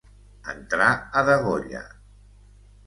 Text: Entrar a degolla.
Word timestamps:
Entrar 0.53 0.89
a 1.21 1.23
degolla. 1.31 1.87